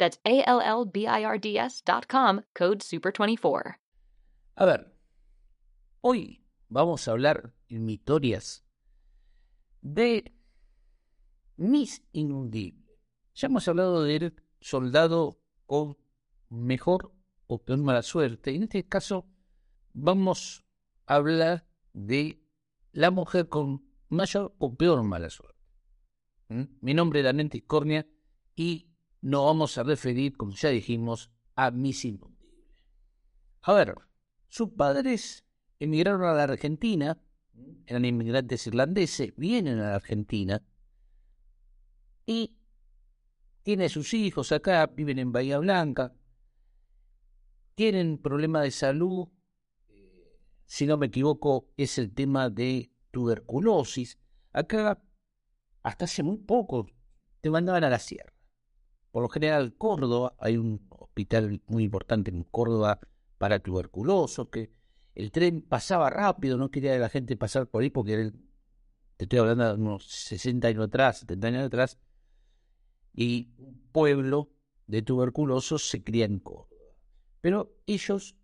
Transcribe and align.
That's 0.00 0.18
A-L-L-B-I-R-D-S 0.24 1.82
dot 1.84 2.08
com, 2.08 2.40
code 2.54 2.78
SUPER24. 2.78 3.76
A 4.56 4.64
ver, 4.64 4.94
hoy 6.00 6.42
vamos 6.70 7.06
a 7.06 7.10
hablar 7.10 7.52
en 7.68 7.90
historias 7.90 8.64
de 9.82 10.32
Miss 11.58 12.02
Inundible. 12.12 12.98
Ya 13.34 13.48
hemos 13.48 13.68
hablado 13.68 14.02
del 14.04 14.34
soldado 14.58 15.38
con 15.66 15.98
mejor 16.48 17.12
o 17.46 17.62
peor 17.62 17.80
mala 17.80 18.00
suerte. 18.00 18.54
En 18.54 18.62
este 18.62 18.88
caso 18.88 19.28
vamos 19.92 20.64
a 21.04 21.16
hablar 21.16 21.66
de 21.92 22.42
la 22.92 23.10
mujer 23.10 23.50
con 23.50 23.84
mayor 24.08 24.54
o 24.56 24.74
peor 24.74 25.02
mala 25.02 25.28
suerte. 25.28 25.60
¿Mm? 26.48 26.62
Mi 26.80 26.94
nombre 26.94 27.20
es 27.20 27.24
Danente 27.24 27.66
Cornia 27.66 28.06
y 28.56 28.89
nos 29.22 29.44
vamos 29.44 29.76
a 29.78 29.82
referir, 29.82 30.36
como 30.36 30.52
ya 30.52 30.70
dijimos, 30.70 31.30
a 31.54 31.70
Miss 31.70 32.04
Inundible. 32.04 32.36
A 33.62 33.74
ver, 33.74 33.94
sus 34.48 34.70
padres 34.70 35.44
emigraron 35.78 36.24
a 36.24 36.32
la 36.32 36.44
Argentina, 36.44 37.20
eran 37.86 38.04
inmigrantes 38.04 38.66
irlandeses, 38.66 39.34
vienen 39.36 39.78
a 39.78 39.90
la 39.90 39.94
Argentina 39.96 40.62
y 42.24 42.56
tiene 43.62 43.88
sus 43.88 44.14
hijos 44.14 44.52
acá, 44.52 44.86
viven 44.86 45.18
en 45.18 45.32
Bahía 45.32 45.58
Blanca, 45.58 46.14
tienen 47.74 48.18
problemas 48.18 48.62
de 48.62 48.70
salud, 48.70 49.28
si 50.64 50.86
no 50.86 50.96
me 50.96 51.06
equivoco, 51.06 51.68
es 51.76 51.98
el 51.98 52.14
tema 52.14 52.48
de 52.48 52.92
tuberculosis. 53.10 54.18
Acá, 54.52 55.02
hasta 55.82 56.04
hace 56.04 56.22
muy 56.22 56.38
poco, 56.38 56.86
te 57.40 57.50
mandaban 57.50 57.84
a 57.84 57.90
la 57.90 57.98
sierra 57.98 58.39
por 59.10 59.22
lo 59.22 59.28
general 59.28 59.74
Córdoba, 59.76 60.34
hay 60.38 60.56
un 60.56 60.86
hospital 60.90 61.62
muy 61.66 61.84
importante 61.84 62.30
en 62.30 62.44
Córdoba 62.44 63.00
para 63.38 63.58
tuberculosos, 63.58 64.48
que 64.48 64.72
el 65.14 65.32
tren 65.32 65.62
pasaba 65.62 66.10
rápido, 66.10 66.56
no 66.56 66.70
quería 66.70 66.96
la 66.98 67.08
gente 67.08 67.36
pasar 67.36 67.66
por 67.66 67.82
ahí 67.82 67.90
porque 67.90 68.32
te 69.16 69.24
estoy 69.24 69.38
hablando 69.40 69.66
de 69.66 69.74
unos 69.74 70.06
60 70.06 70.68
años 70.68 70.86
atrás, 70.86 71.20
70 71.20 71.46
años 71.48 71.64
atrás, 71.64 71.98
y 73.12 73.52
un 73.58 73.88
pueblo 73.92 74.52
de 74.86 75.02
tuberculosos 75.02 75.88
se 75.88 76.02
cría 76.02 76.24
en 76.24 76.38
Córdoba. 76.38 76.68
Pero 77.40 77.76
ellos 77.86 78.36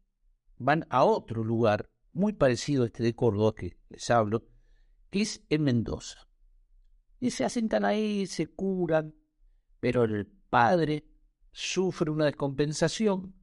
van 0.58 0.86
a 0.90 1.04
otro 1.04 1.44
lugar 1.44 1.90
muy 2.12 2.32
parecido 2.32 2.82
a 2.82 2.86
este 2.86 3.02
de 3.02 3.14
Córdoba 3.14 3.54
que 3.54 3.78
les 3.88 4.10
hablo, 4.10 4.44
que 5.10 5.22
es 5.22 5.44
en 5.48 5.62
Mendoza. 5.62 6.28
Y 7.20 7.30
se 7.30 7.44
asentan 7.44 7.84
ahí, 7.84 8.26
se 8.26 8.46
curan, 8.46 9.14
pero 9.80 10.04
el 10.04 10.35
padre 10.56 11.04
sufre 11.52 12.10
una 12.10 12.24
descompensación 12.24 13.34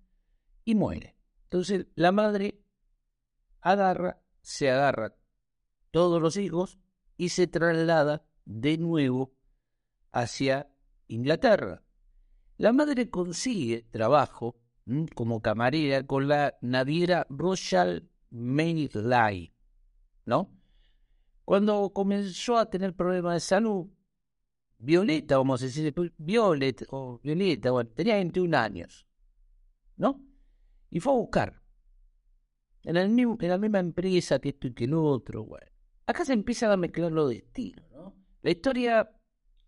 y 0.66 0.74
muere. 0.74 1.16
Entonces 1.44 1.86
la 1.94 2.12
madre 2.12 2.60
agarra, 3.62 4.24
se 4.42 4.72
agarra 4.72 5.16
todos 5.92 6.20
los 6.20 6.38
hijos 6.38 6.80
y 7.16 7.30
se 7.30 7.46
traslada 7.46 8.26
de 8.46 8.80
nuevo 8.80 9.36
hacia 10.12 10.74
Inglaterra. 11.06 11.84
La 12.58 12.74
madre 12.74 13.12
consigue 13.12 13.84
trabajo 13.92 14.60
como 15.14 15.40
camarera 15.40 16.08
con 16.08 16.28
la 16.28 16.58
naviera 16.62 17.28
Royal 17.30 18.10
Mail 18.32 18.90
Line, 18.92 19.54
¿no? 20.26 20.50
Cuando 21.46 21.94
comenzó 21.94 22.58
a 22.58 22.72
tener 22.72 22.96
problemas 22.96 23.36
de 23.36 23.40
salud, 23.40 23.88
Violeta, 24.84 25.38
vamos 25.38 25.62
a 25.62 25.66
decir, 25.66 25.94
Violet 26.18 26.86
o 26.90 27.20
Violeta, 27.24 27.72
bueno, 27.72 27.90
tenía 27.92 28.16
21 28.16 28.58
años, 28.58 29.08
¿no? 29.96 30.22
Y 30.90 31.00
fue 31.00 31.14
a 31.14 31.16
buscar. 31.16 31.62
En, 32.84 32.96
la 32.96 33.58
misma 33.58 33.80
empresa 33.80 34.40
que 34.40 34.50
esto 34.50 34.68
y 34.68 34.74
que 34.74 34.84
el 34.84 34.94
otro, 34.94 35.46
bueno. 35.46 35.66
Acá 36.06 36.26
se 36.26 36.34
empiezan 36.34 36.72
a 36.72 36.76
mezclar 36.76 37.14
los 37.14 37.30
destinos, 37.30 37.90
¿no? 37.94 38.14
La 38.42 38.52
historia 38.52 39.10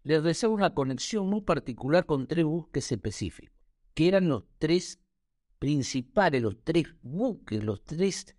les 0.03 0.21
desea 0.21 0.49
una 0.49 0.73
conexión 0.73 1.29
muy 1.29 1.41
particular 1.41 2.05
con 2.05 2.27
tres 2.27 2.43
buques 2.43 2.91
específicos, 2.91 3.55
que 3.93 4.09
eran 4.09 4.27
los 4.27 4.43
tres 4.57 4.99
principales, 5.59 6.41
los 6.41 6.61
tres 6.61 6.87
buques, 7.01 7.63
los 7.63 7.85
tres 7.85 8.35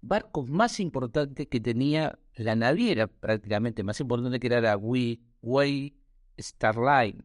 barcos 0.00 0.50
más 0.50 0.80
importantes 0.80 1.46
que 1.46 1.60
tenía 1.60 2.18
la 2.34 2.56
naviera, 2.56 3.06
prácticamente 3.06 3.84
más 3.84 4.00
importante 4.00 4.40
que 4.40 4.48
era 4.48 4.60
la 4.60 4.76
Way, 4.76 5.96
Starline, 6.38 7.24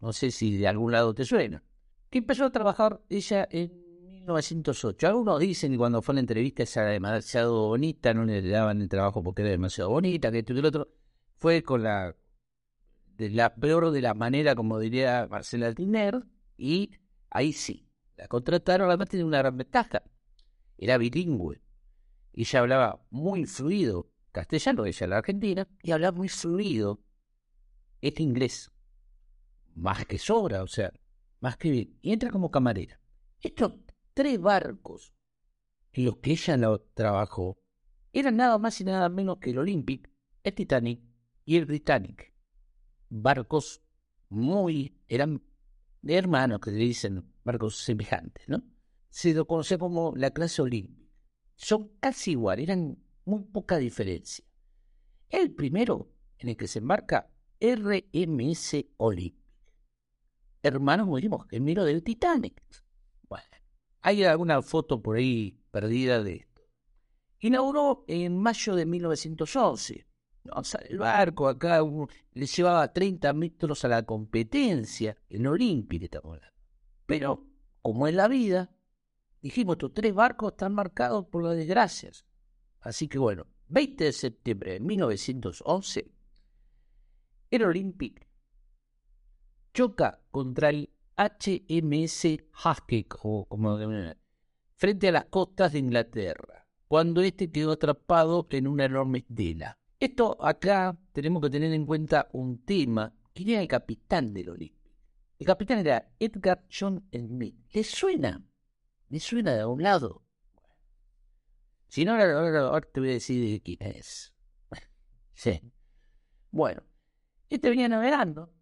no 0.00 0.12
sé 0.12 0.30
si 0.30 0.56
de 0.56 0.68
algún 0.68 0.92
lado 0.92 1.14
te 1.14 1.24
suena, 1.24 1.62
que 2.08 2.18
empezó 2.18 2.44
a 2.44 2.50
trabajar 2.50 3.00
ella 3.08 3.46
en 3.50 3.80
1908. 4.06 5.06
Algunos 5.06 5.40
dicen 5.40 5.72
que 5.72 5.78
cuando 5.78 6.02
fue 6.02 6.12
a 6.12 6.16
la 6.16 6.20
entrevista 6.20 6.62
ella 6.62 6.82
era 6.82 6.90
demasiado 6.92 7.68
bonita, 7.68 8.14
no 8.14 8.24
le 8.24 8.42
daban 8.48 8.80
el 8.80 8.88
trabajo 8.88 9.22
porque 9.22 9.42
era 9.42 9.50
demasiado 9.50 9.90
bonita, 9.90 10.30
que 10.30 10.40
esto 10.40 10.52
y 10.52 10.58
el 10.58 10.66
otro. 10.66 10.88
Fue 11.36 11.62
con 11.62 11.82
la, 11.82 12.16
peor 13.60 13.90
de 13.90 14.00
la 14.00 14.14
manera, 14.14 14.54
como 14.54 14.78
diría 14.78 15.26
Marcela 15.30 15.72
Tiner, 15.74 16.22
y 16.56 16.90
ahí 17.30 17.52
sí, 17.52 17.88
la 18.16 18.28
contrataron, 18.28 18.88
además 18.88 19.08
tiene 19.08 19.24
una 19.24 19.38
gran 19.38 19.56
ventaja, 19.56 20.02
era 20.76 20.98
bilingüe. 20.98 21.60
Ella 22.32 22.60
hablaba 22.60 23.06
muy 23.10 23.46
fluido 23.46 24.10
castellano, 24.32 24.84
ella 24.84 25.06
la 25.06 25.18
argentina, 25.18 25.68
y 25.82 25.92
hablaba 25.92 26.16
muy 26.16 26.28
fluido 26.28 27.00
este 28.00 28.22
inglés. 28.22 28.70
Más 29.74 30.04
que 30.06 30.18
sobra, 30.18 30.62
o 30.62 30.66
sea, 30.66 30.92
más 31.40 31.56
que 31.56 31.70
bien. 31.70 31.98
Y 32.02 32.12
entra 32.12 32.30
como 32.30 32.50
camarera. 32.50 33.00
Estos 33.40 33.74
tres 34.14 34.40
barcos 34.40 35.14
en 35.92 36.04
los 36.04 36.18
que 36.18 36.32
ella 36.32 36.56
lo 36.56 36.80
trabajó 36.80 37.58
eran 38.12 38.36
nada 38.36 38.58
más 38.58 38.80
y 38.80 38.84
nada 38.84 39.08
menos 39.08 39.38
que 39.38 39.50
el 39.50 39.58
Olympic, 39.58 40.10
el 40.42 40.54
Titanic 40.54 41.00
y 41.44 41.56
el 41.56 41.66
Britannic. 41.66 42.34
Barcos 43.08 43.82
muy, 44.28 45.00
eran 45.08 45.42
de 46.02 46.14
hermanos 46.14 46.60
que 46.60 46.70
le 46.70 46.78
dicen 46.78 47.32
barcos 47.44 47.78
semejantes, 47.78 48.48
¿no? 48.48 48.62
Se 49.08 49.34
lo 49.34 49.46
conoce 49.46 49.78
como 49.78 50.14
la 50.16 50.30
clase 50.30 50.62
Olympic. 50.62 51.08
Son 51.56 51.90
casi 52.00 52.32
igual, 52.32 52.60
eran 52.60 52.98
muy 53.24 53.42
poca 53.44 53.76
diferencia. 53.78 54.44
El 55.28 55.52
primero 55.52 56.12
en 56.38 56.50
el 56.50 56.56
que 56.56 56.68
se 56.68 56.78
embarca 56.78 57.30
RMS 57.60 58.86
Olympic. 58.96 59.38
Hermanos, 60.62 61.06
muy 61.06 61.28
gemelo 61.50 61.84
del 61.84 62.02
Titanic. 62.02 62.62
Bueno, 63.28 63.44
hay 64.00 64.24
alguna 64.24 64.62
foto 64.62 65.02
por 65.02 65.16
ahí 65.16 65.58
perdida 65.70 66.22
de 66.22 66.36
esto. 66.36 66.62
Inauguró 67.40 68.04
en 68.08 68.38
mayo 68.38 68.74
de 68.74 68.86
1911. 68.86 70.06
O 70.52 70.64
sea, 70.64 70.80
el 70.88 70.98
barco 70.98 71.48
acá 71.48 71.80
le 72.32 72.46
llevaba 72.46 72.92
30 72.92 73.32
metros 73.34 73.84
a 73.84 73.88
la 73.88 74.04
competencia, 74.04 75.16
en 75.28 75.46
Olympic 75.46 76.04
estamos 76.04 76.36
hablando. 76.36 76.56
Pero, 77.04 77.46
como 77.82 78.06
es 78.06 78.14
la 78.14 78.26
vida, 78.26 78.70
dijimos, 79.42 79.74
estos 79.74 79.92
tres 79.92 80.14
barcos 80.14 80.52
están 80.52 80.74
marcados 80.74 81.26
por 81.26 81.44
las 81.44 81.56
desgracias. 81.56 82.24
Así 82.80 83.06
que 83.06 83.18
bueno, 83.18 83.46
20 83.68 84.04
de 84.04 84.12
septiembre 84.12 84.72
de 84.72 84.80
1911 84.80 86.10
el 87.50 87.64
Olympic 87.64 88.26
choca 89.72 90.20
contra 90.30 90.70
el 90.70 90.90
HMS 91.16 92.38
Husky, 92.64 93.06
o 93.22 93.46
como 93.46 93.78
frente 94.76 95.08
a 95.08 95.12
las 95.12 95.24
costas 95.26 95.72
de 95.72 95.80
Inglaterra, 95.80 96.66
cuando 96.88 97.20
éste 97.20 97.50
quedó 97.50 97.72
atrapado 97.72 98.46
en 98.50 98.66
una 98.66 98.86
enorme 98.86 99.18
estela. 99.18 99.78
Esto 99.98 100.42
acá 100.42 100.98
tenemos 101.12 101.42
que 101.42 101.50
tener 101.50 101.72
en 101.72 101.84
cuenta 101.84 102.28
un 102.32 102.64
tema. 102.64 103.14
¿Quién 103.34 103.50
era 103.50 103.60
el 103.60 103.68
capitán 103.68 104.32
del 104.32 104.48
Olympic? 104.48 104.80
El 105.38 105.46
capitán 105.46 105.78
era 105.78 106.10
Edgar 106.18 106.66
John 106.70 107.06
Smith. 107.12 107.56
¿Le 107.72 107.84
suena? 107.84 108.42
¿Le 109.08 109.20
suena 109.20 109.54
de 109.54 109.64
un 109.64 109.82
lado? 109.82 110.24
Si 111.88 112.04
no, 112.04 112.12
ahora, 112.12 112.80
te 112.80 113.00
voy 113.00 113.10
a 113.10 113.12
decir 113.14 113.62
quién 113.62 113.78
es. 113.80 114.34
Sí. 115.34 115.60
Bueno, 116.50 116.82
este 117.50 117.68
venía 117.68 117.88
navegando. 117.88 118.52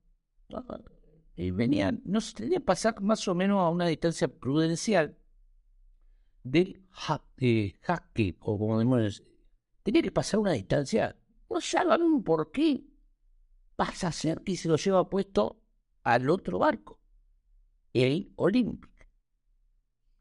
Y 1.36 1.50
venía, 1.52 1.92
no 2.04 2.20
se 2.20 2.34
tenía 2.34 2.58
que 2.58 2.64
pasar 2.64 3.00
más 3.00 3.28
o 3.28 3.34
menos 3.34 3.60
a 3.60 3.68
una 3.68 3.86
distancia 3.86 4.26
prudencial 4.28 5.16
del 6.42 6.84
jaque, 6.90 8.36
o 8.40 8.58
como 8.58 8.78
decimos, 8.78 9.22
tenía 9.82 10.02
que 10.02 10.10
pasar 10.10 10.40
una 10.40 10.52
distancia 10.52 11.16
no 11.50 11.60
saben 11.60 12.22
por 12.22 12.50
qué 12.50 12.84
pasa 13.76 14.08
a 14.08 14.12
ser 14.12 14.42
que 14.42 14.56
se 14.56 14.68
lo 14.68 14.76
lleva 14.76 15.08
puesto 15.08 15.62
al 16.02 16.28
otro 16.30 16.58
barco, 16.58 17.00
el 17.92 18.32
Olympic. 18.36 19.08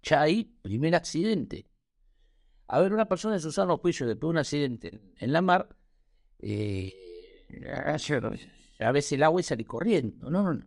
Ya 0.03 0.21
ahí, 0.21 0.43
primer 0.61 0.95
accidente. 0.95 1.69
A 2.67 2.79
ver, 2.79 2.93
una 2.93 3.07
persona 3.07 3.35
en 3.35 3.41
su 3.41 3.51
sano 3.51 3.77
juicio 3.77 4.05
después 4.05 4.27
de 4.27 4.31
un 4.31 4.37
accidente 4.37 5.01
en 5.17 5.33
la 5.33 5.41
mar, 5.41 5.75
eh, 6.39 6.93
a 8.79 8.91
veces 8.91 9.13
el 9.13 9.23
agua 9.23 9.41
y 9.41 9.43
sale 9.43 9.65
corriendo. 9.65 10.29
No, 10.29 10.43
no, 10.43 10.53
no. 10.53 10.65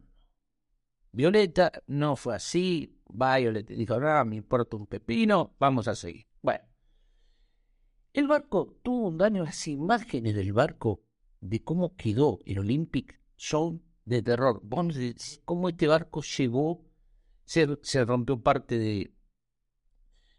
Violeta 1.13 1.73
no 1.87 2.17
fue 2.17 2.35
así. 2.37 3.01
Violet 3.09 3.67
dijo, 3.67 3.99
no, 3.99 4.25
me 4.25 4.37
importa 4.37 4.77
un 4.77 4.87
pepino, 4.87 5.57
vamos 5.59 5.89
a 5.89 5.95
seguir. 5.95 6.27
Bueno, 6.43 6.65
el 8.13 8.29
barco 8.29 8.79
tuvo 8.83 9.09
un 9.09 9.19
daño. 9.19 9.45
Las 9.45 9.67
imágenes 9.67 10.35
del 10.35 10.53
barco, 10.53 11.03
de 11.41 11.63
cómo 11.63 11.97
quedó 11.97 12.39
el 12.45 12.61
Olympic, 12.61 13.21
son 13.37 13.83
de 14.05 14.23
terror. 14.23 14.61
Vamos 14.63 14.97
a 14.97 15.01
decir, 15.01 15.43
cómo 15.45 15.69
este 15.69 15.87
barco 15.87 16.23
llegó, 16.23 16.85
se, 17.45 17.79
se 17.83 18.05
rompió 18.05 18.41
parte 18.41 18.79
de, 18.79 19.15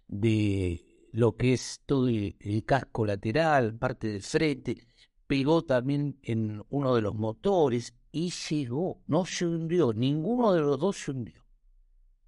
de 0.08 1.10
lo 1.12 1.36
que 1.36 1.54
es 1.54 1.82
todo 1.86 2.08
el, 2.08 2.64
casco 2.66 3.06
lateral, 3.06 3.78
parte 3.78 4.08
del 4.08 4.22
frente, 4.22 4.88
pegó 5.32 5.62
también 5.62 6.20
en 6.24 6.62
uno 6.68 6.94
de 6.94 7.02
los 7.02 7.16
motores 7.16 7.96
y 8.12 8.32
llegó, 8.32 9.02
no 9.08 9.26
se 9.26 9.48
hundió, 9.48 9.94
ninguno 9.94 10.52
de 10.52 10.60
los 10.60 10.78
dos 10.78 10.98
se 10.98 11.12
hundió, 11.12 11.46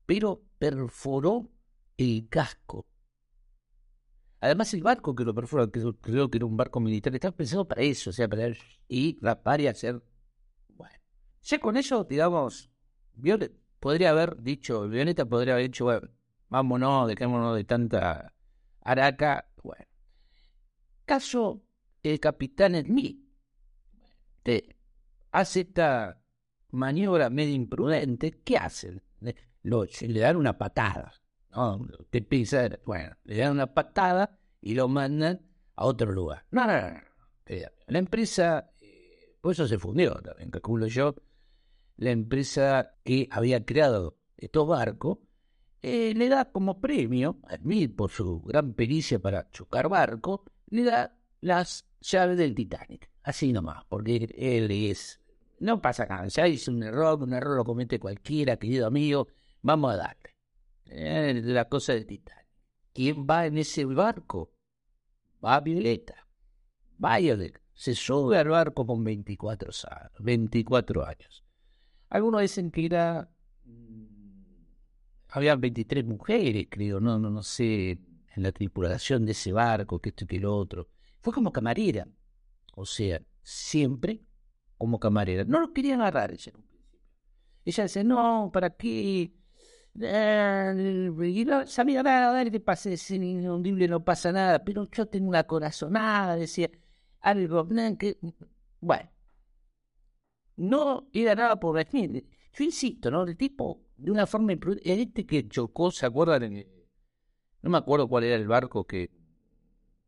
pero 0.05 0.41
perforó 0.57 1.49
el 1.97 2.29
casco 2.29 2.85
Además, 4.39 4.73
el 4.73 4.83
barco 4.83 5.13
que 5.15 5.25
lo 5.25 5.35
perfora, 5.35 5.67
que 5.67 5.81
creo 5.99 6.29
que 6.29 6.37
era 6.37 6.45
un 6.45 6.55
barco 6.55 6.79
militar, 6.79 7.13
estaba 7.13 7.35
pensado 7.35 7.67
para 7.67 7.81
eso, 7.81 8.09
o 8.09 8.13
sea, 8.13 8.29
para 8.29 8.47
ir, 8.87 9.17
rapar 9.21 9.59
y 9.59 9.67
hacer. 9.67 10.01
Bueno, 10.69 10.95
ya 11.41 11.59
con 11.59 11.75
eso, 11.75 12.05
digamos, 12.05 12.71
Violeta 13.15 13.57
podría 13.81 14.11
haber 14.11 14.41
dicho, 14.41 14.87
Violeta 14.87 15.25
podría 15.25 15.55
haber 15.55 15.65
dicho, 15.65 15.83
bueno, 15.83 16.07
vámonos, 16.47 17.09
dejémonos 17.09 17.53
de 17.53 17.65
tanta 17.65 18.33
araca. 18.81 19.49
Bueno, 19.61 19.85
caso 21.05 21.61
el 22.03 22.19
capitán 22.19 22.75
Smith 22.83 23.23
te 24.43 24.75
hace 25.31 25.61
esta 25.61 26.21
maniobra 26.71 27.29
medio 27.29 27.55
imprudente, 27.55 28.41
¿qué 28.43 28.57
hacen? 28.57 29.01
Le, 29.21 30.19
dan 30.19 30.35
una 30.35 30.57
patada. 30.57 31.13
¿no? 31.51 31.87
Te 32.09 32.25
bueno, 32.85 33.15
le 33.23 33.37
dan 33.37 33.51
una 33.51 33.73
patada 33.73 34.37
y 34.59 34.75
lo 34.75 34.87
mandan 34.87 35.41
a 35.75 35.85
otro 35.85 36.11
lugar. 36.11 36.45
No, 36.51 36.67
no, 36.67 36.73
no. 36.73 36.99
Eh, 37.45 37.67
la 37.87 37.99
empresa, 37.99 38.71
eh, 38.81 39.37
por 39.41 39.53
eso 39.53 39.67
se 39.67 39.77
fundió 39.77 40.15
también, 40.15 40.49
calculo 40.49 40.87
yo, 40.87 41.15
la 41.97 42.11
empresa 42.11 42.95
que 43.03 43.27
había 43.31 43.65
creado 43.65 44.17
estos 44.37 44.67
barcos, 44.67 45.19
eh, 45.81 46.13
le 46.15 46.29
da 46.29 46.51
como 46.51 46.79
premio, 46.79 47.39
a 47.43 47.57
Smith 47.57 47.95
por 47.95 48.09
su 48.09 48.41
gran 48.41 48.73
pericia 48.73 49.19
para 49.19 49.49
chocar 49.51 49.89
barcos, 49.89 50.41
le 50.69 50.83
da 50.83 51.17
las 51.43 51.85
llaves 51.99 52.37
del 52.37 52.55
Titanic. 52.55 53.09
Así 53.23 53.51
nomás, 53.53 53.83
porque 53.87 54.33
él 54.35 54.71
es... 54.71 55.19
No 55.59 55.81
pasa 55.81 56.05
nada, 56.05 56.27
ya 56.27 56.47
hizo 56.47 56.71
un 56.71 56.83
error, 56.83 57.21
un 57.21 57.33
error 57.33 57.57
lo 57.57 57.63
comete 57.63 57.99
cualquiera, 57.99 58.57
querido 58.57 58.87
amigo, 58.87 59.27
vamos 59.61 59.93
a 59.93 59.97
darle. 59.97 60.35
Eh, 60.85 61.41
la 61.43 61.69
cosa 61.69 61.93
del 61.93 62.05
Titanic. 62.05 62.47
¿Quién 62.93 63.25
va 63.25 63.45
en 63.45 63.57
ese 63.57 63.85
barco? 63.85 64.53
Va 65.43 65.59
Violeta. 65.59 66.27
Violet. 66.97 67.61
Se 67.73 67.95
sube 67.95 68.37
al 68.37 68.49
barco 68.49 68.85
con 68.85 69.03
24 69.03 69.71
años. 69.89 70.11
24 70.19 71.05
años. 71.05 71.43
Algunos 72.09 72.41
dicen 72.41 72.71
que 72.71 72.85
era... 72.85 73.29
Mm, 73.65 74.05
había 75.29 75.55
23 75.55 76.05
mujeres, 76.05 76.67
creo, 76.69 76.99
no, 76.99 77.17
no, 77.17 77.29
no 77.29 77.41
sé, 77.41 77.91
en 77.91 78.43
la 78.43 78.51
tripulación 78.51 79.25
de 79.25 79.31
ese 79.31 79.51
barco, 79.51 79.99
que 79.99 80.09
esto 80.09 80.25
y 80.25 80.27
que 80.27 80.39
lo 80.39 80.55
otro. 80.55 80.89
Fue 81.23 81.31
como 81.31 81.53
camarera. 81.53 82.05
O 82.75 82.85
sea, 82.85 83.21
siempre 83.41 84.21
como 84.77 84.99
camarera. 84.99 85.45
No 85.45 85.61
lo 85.61 85.71
quería 85.71 85.95
agarrar 85.95 86.33
ella 86.33 86.51
en 86.51 86.57
un 86.57 86.67
principio. 86.67 86.99
Ella 87.63 87.83
dice, 87.83 88.03
no, 88.03 88.49
¿para 88.51 88.71
qué? 88.71 89.33
Eh, 90.01 91.11
y 91.23 91.45
no 91.45 91.65
sabía 91.65 92.03
nada, 92.03 92.33
dale, 92.33 92.51
te 92.51 92.59
pase, 92.59 92.93
es 92.93 93.09
inundible, 93.11 93.87
no 93.87 94.03
pasa 94.03 94.33
nada, 94.33 94.65
pero 94.65 94.89
yo 94.91 95.05
tengo 95.05 95.29
una 95.29 95.45
corazonada, 95.45 96.35
decía, 96.35 96.69
algo, 97.21 97.69
que, 97.97 98.17
bueno, 98.81 99.09
no 100.57 101.07
era 101.13 101.35
nada 101.35 101.57
por 101.57 101.77
definir. 101.77 102.27
Yo 102.53 102.65
insisto, 102.65 103.09
¿no? 103.09 103.23
El 103.23 103.37
tipo, 103.37 103.81
de 103.95 104.11
una 104.11 104.27
forma 104.27 104.51
imprudente, 104.51 105.01
este 105.01 105.25
que 105.25 105.47
chocó, 105.47 105.89
¿se 105.89 106.05
acuerdan? 106.05 106.65
No 107.61 107.69
me 107.69 107.77
acuerdo 107.77 108.09
cuál 108.09 108.25
era 108.25 108.35
el 108.35 108.47
barco 108.47 108.85
que 108.85 109.22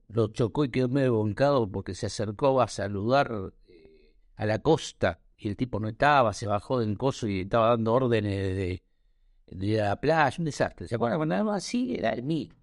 lo 0.07 0.27
chocó 0.27 0.65
y 0.65 0.69
quedó 0.69 0.89
medio 0.89 1.15
volcado 1.15 1.69
porque 1.69 1.95
se 1.95 2.05
acercó 2.05 2.61
a 2.61 2.67
saludar 2.67 3.53
eh, 3.67 4.13
a 4.35 4.45
la 4.45 4.59
costa 4.59 5.19
y 5.37 5.49
el 5.49 5.57
tipo 5.57 5.79
no 5.79 5.87
estaba, 5.87 6.33
se 6.33 6.47
bajó 6.47 6.79
del 6.79 6.97
coso 6.97 7.27
y 7.27 7.41
estaba 7.41 7.69
dando 7.69 7.93
órdenes 7.93 8.81
de 9.47 9.77
la 9.77 9.99
playa, 9.99 10.35
un 10.39 10.45
desastre. 10.45 10.87
¿Se 10.87 10.95
acuerdan? 10.95 11.19
Cuando 11.19 11.51
así 11.51 11.95
era 11.95 12.11
el 12.11 12.23
mío. 12.23 12.53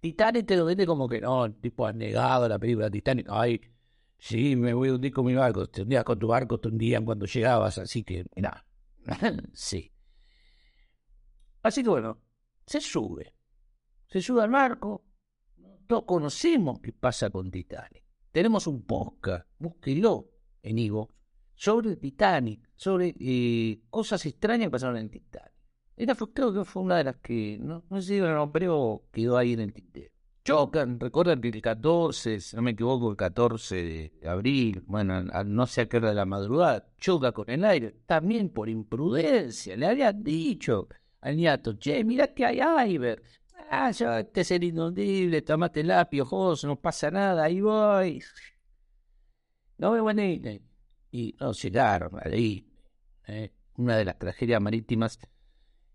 Titanic 0.00 0.46
te 0.46 0.56
lo 0.56 0.64
vende 0.64 0.86
como 0.86 1.08
que 1.08 1.20
no, 1.20 1.46
el 1.46 1.54
tipo 1.54 1.86
ha 1.86 1.92
negado 1.92 2.48
la 2.48 2.58
película 2.58 2.90
Titanic. 2.90 3.26
Ay, 3.30 3.60
sí, 4.18 4.54
me 4.56 4.74
voy 4.74 4.90
a 4.90 4.94
hundir 4.94 5.12
con 5.12 5.26
mi 5.26 5.34
barco. 5.34 5.66
Te 5.66 5.82
hundías 5.82 6.04
con 6.04 6.18
tu 6.18 6.28
barco, 6.28 6.60
te 6.60 6.68
hundían 6.68 7.04
cuando 7.04 7.26
llegabas, 7.26 7.78
así 7.78 8.04
que, 8.04 8.24
mira, 8.36 8.64
sí. 9.52 9.92
Así 11.62 11.82
que 11.82 11.88
bueno, 11.88 12.18
se 12.66 12.80
sube. 12.80 13.34
Se 14.06 14.20
sube 14.20 14.42
al 14.42 14.50
barco. 14.50 15.02
No 15.88 16.04
conocemos 16.04 16.80
qué 16.80 16.92
pasa 16.92 17.30
con 17.30 17.50
Titanic. 17.50 18.02
Tenemos 18.32 18.66
un 18.66 18.82
podcast, 18.82 19.46
búsquelo 19.58 20.30
en 20.62 20.78
Ivo, 20.78 21.10
sobre 21.54 21.94
Titanic, 21.96 22.68
sobre 22.74 23.14
eh, 23.20 23.80
cosas 23.88 24.26
extrañas 24.26 24.66
que 24.66 24.72
pasaron 24.72 24.96
en 24.96 25.10
Titanic. 25.10 25.52
Esta 25.96 26.16
fue, 26.16 26.32
creo 26.32 26.52
que 26.52 26.64
fue 26.64 26.82
una 26.82 26.96
de 26.96 27.04
las 27.04 27.16
que, 27.16 27.58
no, 27.60 27.84
sé 28.00 28.02
si 28.02 28.18
lo 28.18 28.34
nombré 28.34 28.68
o 28.68 29.04
quedó 29.12 29.38
ahí 29.38 29.52
en 29.52 29.60
el 29.60 29.72
tintero. 29.72 30.10
Chocan, 30.44 30.98
recuerdan 30.98 31.40
que 31.40 31.48
el 31.48 31.62
14, 31.62 32.40
si 32.40 32.56
no 32.56 32.62
me 32.62 32.72
equivoco, 32.72 33.10
el 33.10 33.16
14 33.16 33.82
de 34.20 34.28
abril, 34.28 34.82
bueno, 34.86 35.22
no 35.22 35.66
sé 35.66 35.82
a 35.82 35.88
qué 35.88 35.96
hora 35.98 36.10
de 36.10 36.14
la 36.16 36.26
madrugada, 36.26 36.86
choca 36.98 37.32
con 37.32 37.48
el 37.48 37.64
aire, 37.64 37.96
también 38.06 38.50
por 38.50 38.68
imprudencia, 38.68 39.76
le 39.76 39.86
habían 39.86 40.22
dicho 40.22 40.88
al 41.20 41.36
niato, 41.36 41.72
che, 41.74 42.04
mira 42.04 42.34
que 42.34 42.44
hay 42.44 42.60
Iber, 42.94 43.22
ah, 43.70 43.90
ya 43.90 44.20
este 44.20 44.40
es 44.42 44.50
el 44.50 44.64
inundible, 44.64 45.42
tomate 45.42 45.80
el 45.80 45.92
piojoso, 46.08 46.66
no 46.66 46.80
pasa 46.80 47.10
nada, 47.10 47.44
ahí 47.44 47.60
voy. 47.60 48.22
No 49.78 49.92
veo 49.92 50.10
en 50.10 50.62
Y 51.10 51.34
no 51.40 51.52
llegaron 51.52 52.12
ahí, 52.22 52.66
eh, 53.26 53.52
una 53.76 53.96
de 53.96 54.04
las 54.04 54.18
tragedias 54.18 54.60
marítimas 54.60 55.18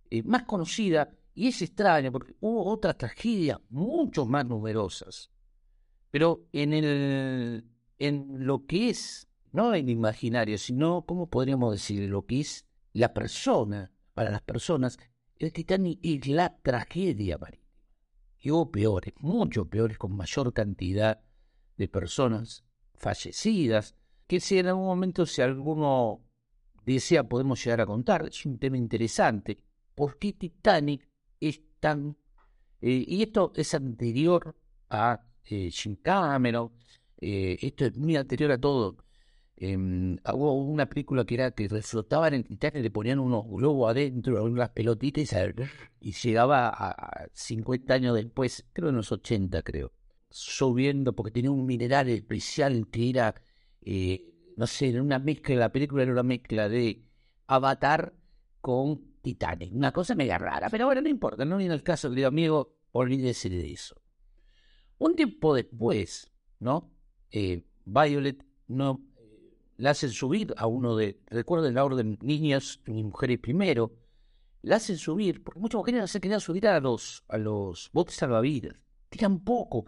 eh, 0.10 0.24
más 0.24 0.44
conocida, 0.44 1.10
y 1.34 1.48
es 1.48 1.62
extraña 1.62 2.12
porque 2.12 2.36
hubo 2.42 2.66
otras 2.66 2.98
tragedias 2.98 3.60
mucho 3.70 4.26
más 4.26 4.46
numerosas. 4.46 5.32
Pero 6.12 6.48
en 6.52 6.74
el 6.74 7.66
en 8.02 8.48
lo 8.48 8.66
que 8.66 8.90
es, 8.90 9.28
no 9.52 9.74
el 9.76 9.88
imaginario, 9.90 10.58
sino, 10.58 11.06
¿cómo 11.06 11.30
podríamos 11.30 11.72
decir? 11.72 12.10
Lo 12.10 12.26
que 12.26 12.40
es 12.42 12.66
la 12.94 13.14
persona, 13.14 13.92
para 14.16 14.32
las 14.32 14.42
personas, 14.42 14.98
el 15.46 15.54
Titanic 15.54 16.00
es 16.04 16.28
la 16.28 16.56
tragedia 16.62 17.38
marítima. 17.38 17.62
Y 18.40 18.52
hubo 18.52 18.72
peores, 18.72 19.14
mucho 19.20 19.66
peores, 19.66 19.98
con 19.98 20.16
mayor 20.16 20.54
cantidad 20.54 21.22
de 21.78 21.88
personas 21.88 22.64
fallecidas, 22.96 23.96
que 24.28 24.40
si 24.40 24.60
en 24.60 24.68
algún 24.68 24.86
momento, 24.86 25.26
si 25.26 25.42
alguno 25.42 26.22
desea, 26.86 27.24
podemos 27.24 27.64
llegar 27.64 27.82
a 27.82 27.86
contar. 27.86 28.28
Es 28.28 28.46
un 28.46 28.58
tema 28.60 28.78
interesante. 28.78 29.64
¿Por 29.96 30.18
qué 30.18 30.34
Titanic 30.34 31.08
es 31.40 31.62
tan 31.80 32.16
Eh, 32.84 33.06
y 33.08 33.22
esto 33.22 33.52
es 33.56 33.76
anterior 33.76 34.56
a 34.90 35.20
eh, 35.46 35.70
Jim 35.70 35.98
Cameron, 36.02 36.72
eh, 37.18 37.58
esto 37.62 37.86
es 37.86 37.96
muy 37.96 38.16
anterior 38.16 38.52
a 38.52 38.58
todo. 38.58 38.98
Em, 39.64 40.18
hubo 40.34 40.56
una 40.56 40.90
película 40.90 41.24
que 41.24 41.36
era 41.36 41.52
que 41.52 41.68
reflotaban 41.68 42.34
en 42.34 42.44
Titanic 42.44 42.78
y 42.78 42.82
le 42.82 42.90
ponían 42.90 43.20
unos 43.20 43.46
globos 43.48 43.92
adentro, 43.92 44.44
unas 44.44 44.72
pelotitas 44.72 45.36
y, 46.00 46.12
llegaba 46.14 46.70
a, 46.70 47.28
50 47.32 47.94
años 47.94 48.16
después, 48.16 48.68
creo 48.74 48.90
en 48.90 48.96
los 48.96 49.12
80, 49.12 49.62
creo, 49.62 49.94
subiendo 50.32 51.14
porque 51.14 51.30
tenía 51.30 51.52
un 51.52 51.68
mineral 51.68 52.10
especial 52.10 52.88
que 52.90 53.12
era, 53.12 53.36
eh, 53.84 54.34
no 54.58 54.66
sé, 54.66 55.00
una 55.00 55.20
mezcla, 55.20 55.56
la 55.56 55.72
película 55.72 56.02
era 56.02 56.12
una 56.12 56.24
mezcla 56.24 56.68
de 56.68 57.06
Avatar 57.46 58.16
con 58.62 59.20
Titanic, 59.22 59.76
una 59.76 59.92
cosa 59.92 60.16
mega 60.16 60.40
rara, 60.40 60.72
pero 60.72 60.88
bueno, 60.88 61.02
no 61.02 61.10
importa, 61.10 61.46
no 61.46 61.58
viene 61.58 61.76
el 61.76 61.84
caso, 61.84 62.10
querido 62.10 62.30
amigo, 62.30 62.80
olvídese 62.94 63.48
de 63.48 63.74
eso. 63.74 64.02
Un 64.98 65.16
tiempo 65.16 65.54
después, 65.54 66.32
¿no? 66.58 66.92
Eh, 67.30 67.64
Violet 67.86 68.44
no 68.68 69.11
la 69.78 69.92
hacen 69.92 70.12
subir 70.12 70.54
a 70.58 70.68
uno 70.68 70.96
de, 70.96 71.20
recuerden 71.28 71.74
la 71.74 71.84
orden 71.84 72.18
niñas 72.22 72.82
y 72.86 73.04
mujeres 73.04 73.40
primero, 73.40 73.94
la 74.62 74.76
hacen 74.76 74.98
subir, 74.98 75.44
porque 75.44 75.60
muchas 75.60 75.80
mujeres 75.80 76.12
se 76.12 76.22
querían 76.22 76.40
subir 76.40 76.68
a 76.68 76.80
los, 76.80 77.24
a 77.28 77.38
los 77.38 77.90
botes 77.94 78.16
salvavidas, 78.16 78.76
tiran 79.10 79.44
poco, 79.44 79.86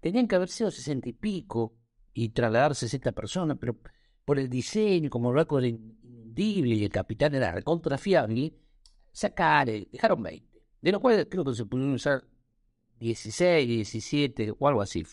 tenían 0.00 0.28
que 0.28 0.36
haber 0.36 0.48
sido 0.48 0.70
sesenta 0.70 1.08
y 1.08 1.12
pico 1.12 1.74
y 2.12 2.28
trasladar 2.28 2.74
60 2.74 3.12
personas, 3.12 3.56
pero 3.60 3.76
por 4.24 4.38
el 4.38 4.48
diseño, 4.48 5.10
como 5.10 5.30
el 5.30 5.36
barco 5.36 5.58
era 5.58 5.68
inundible 5.68 6.76
y 6.76 6.84
el 6.84 6.90
capitán 6.90 7.34
era 7.34 7.52
recontrafiable, 7.52 8.54
sacaron, 9.12 9.86
dejaron 9.90 10.22
20, 10.22 10.62
de 10.80 10.92
los 10.92 11.00
cuales 11.00 11.26
creo 11.30 11.44
que 11.44 11.54
se 11.54 11.66
pudieron 11.66 11.94
usar 11.94 12.24
16, 13.00 13.68
17 13.68 14.54
o 14.58 14.68
algo 14.68 14.80
así. 14.80 15.04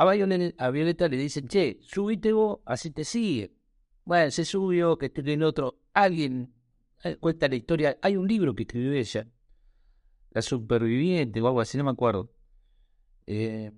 A, 0.00 0.70
Violeta 0.70 1.08
le 1.08 1.18
dicen, 1.18 1.46
che, 1.46 1.78
subite 1.82 2.32
vos, 2.32 2.60
así 2.64 2.90
te 2.90 3.04
sigue. 3.04 3.52
Bueno, 4.06 4.30
se 4.30 4.46
subió, 4.46 4.96
que 4.96 5.06
esté 5.06 5.30
en 5.30 5.42
otro. 5.42 5.82
Alguien 5.92 6.54
eh, 7.04 7.16
cuenta 7.16 7.48
la 7.48 7.56
historia. 7.56 7.98
Hay 8.00 8.16
un 8.16 8.26
libro 8.26 8.54
que 8.54 8.62
escribió 8.62 8.92
ella, 8.94 9.28
La 10.30 10.40
Superviviente 10.40 11.42
o 11.42 11.46
algo 11.48 11.60
así, 11.60 11.76
no 11.76 11.84
me 11.84 11.90
acuerdo. 11.90 12.32
Eh, 13.26 13.70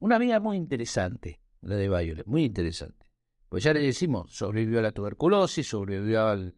una 0.00 0.16
amiga 0.16 0.40
muy 0.40 0.58
interesante, 0.58 1.40
la 1.62 1.76
de 1.76 1.88
Violet, 1.88 2.26
muy 2.26 2.44
interesante. 2.44 3.06
Pues 3.48 3.64
ya 3.64 3.72
le 3.72 3.80
decimos, 3.80 4.30
sobrevivió 4.36 4.80
a 4.80 4.82
la 4.82 4.92
tuberculosis, 4.92 5.66
sobrevivió 5.66 6.26
al, 6.26 6.54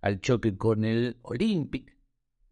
al 0.00 0.20
choque 0.20 0.56
con 0.56 0.84
el 0.84 1.18
Olympic, 1.20 1.94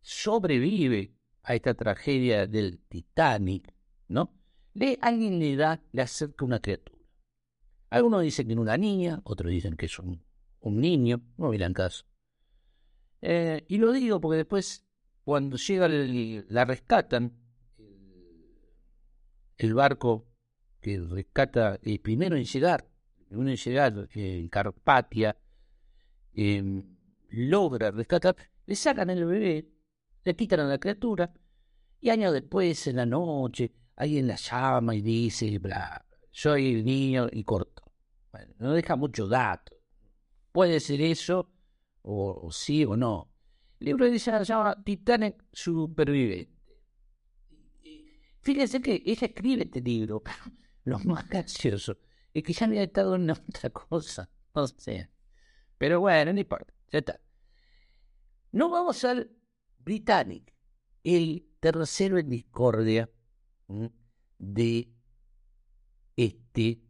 sobrevive 0.02 1.14
a 1.44 1.54
esta 1.54 1.72
tragedia 1.72 2.46
del 2.46 2.80
Titanic, 2.90 3.72
¿no? 4.08 4.37
Le, 4.78 4.98
alguien 5.00 5.38
le 5.38 5.56
da, 5.56 5.80
le 5.92 6.02
acerca 6.02 6.44
una 6.44 6.60
criatura. 6.60 6.98
Algunos 7.90 8.22
dicen 8.22 8.46
que 8.46 8.52
es 8.52 8.58
una 8.58 8.76
niña, 8.76 9.20
otros 9.24 9.50
dicen 9.50 9.76
que 9.76 9.86
es 9.86 9.98
un, 9.98 10.22
niño, 10.62 11.20
no 11.36 11.50
miran 11.50 11.72
caso. 11.72 12.04
Eh, 13.20 13.64
y 13.68 13.78
lo 13.78 13.92
digo 13.92 14.20
porque 14.20 14.36
después, 14.36 14.86
cuando 15.24 15.56
llega, 15.56 15.88
la 15.88 16.64
rescatan, 16.64 17.32
el, 19.56 19.74
barco 19.74 20.28
que 20.80 21.00
rescata, 21.00 21.80
el 21.82 21.98
primero 22.00 22.36
en 22.36 22.44
llegar, 22.44 22.86
primero 23.26 23.50
en 23.50 23.56
llegar, 23.56 24.08
en 24.14 24.48
Carpatia, 24.48 25.36
em, 26.34 26.84
logra 27.30 27.90
rescatar, 27.90 28.36
le 28.66 28.76
sacan 28.76 29.10
el 29.10 29.24
bebé, 29.24 29.68
le 30.24 30.36
quitan 30.36 30.60
a 30.60 30.64
la 30.64 30.78
criatura, 30.78 31.32
y 32.00 32.10
años 32.10 32.32
después, 32.32 32.86
en 32.86 32.96
la 32.96 33.06
noche, 33.06 33.72
alguien 33.98 34.28
la 34.28 34.36
llama 34.36 34.94
y 34.94 35.02
dice, 35.02 35.58
bla, 35.58 36.04
soy 36.30 36.74
el 36.74 36.84
niño 36.84 37.26
y 37.32 37.42
corto. 37.42 37.82
Bueno, 38.30 38.54
no 38.58 38.72
deja 38.72 38.94
mucho 38.94 39.26
dato. 39.26 39.76
Puede 40.52 40.78
ser 40.78 41.00
eso, 41.00 41.50
o, 42.02 42.48
sí 42.52 42.84
o 42.84 42.96
no. 42.96 43.28
El 43.80 43.86
libro 43.86 44.04
de 44.04 44.12
ella 44.12 44.38
se 44.38 44.44
llama 44.44 44.82
Titanic 44.84 45.44
Superviviente. 45.52 46.56
Fíjense 48.40 48.80
que 48.80 49.02
ella 49.04 49.26
escribe 49.26 49.64
este 49.64 49.80
libro, 49.80 50.22
pero 50.22 50.38
lo 50.84 50.98
más 51.00 51.28
gracioso 51.28 51.98
es 52.32 52.42
que 52.44 52.52
ya 52.52 52.66
había 52.66 52.84
estado 52.84 53.16
en 53.16 53.28
otra 53.30 53.70
cosa. 53.70 54.30
No 54.54 54.66
sé. 54.68 55.10
Pero 55.76 56.00
bueno, 56.00 56.32
no 56.32 56.38
importa. 56.38 56.72
Ya 56.92 57.00
está. 57.00 57.20
No 58.52 58.70
vamos 58.70 59.02
al 59.04 59.30
Britannic, 59.80 60.54
el 61.02 61.48
tercero 61.60 62.16
en 62.18 62.30
discordia 62.30 63.10
de 64.38 64.92
este 66.16 66.82